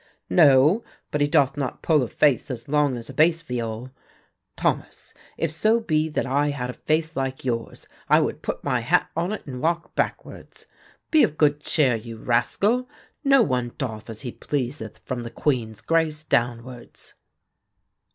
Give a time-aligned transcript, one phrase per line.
[0.31, 3.91] "No, but he doth not pull a face as long as a base viol.
[4.55, 8.79] Thomas, if so be that I had a face like yours, I would put my
[8.79, 10.65] hat on it and walk backwards.
[11.11, 12.89] Be of good cheer, you rascal,
[13.23, 17.13] no one doth as he pleaseth from the Queen's grace downwards."